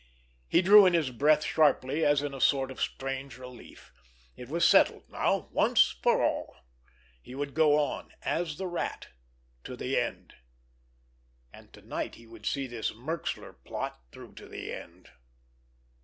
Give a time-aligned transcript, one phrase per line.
[0.47, 3.93] He drew in his breath sharply as in a sort of strange relief.
[4.35, 6.55] It was settled now, once for all!
[7.21, 10.33] He would go on—as the Rat—to the end.
[11.53, 15.11] And to night he would see this Merxler plot through to the end.